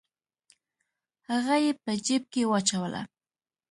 [1.29, 3.01] هغه یې په جیب کې واچوله.